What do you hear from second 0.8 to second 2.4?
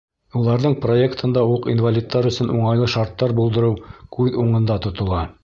проектында уҡ инвалидтар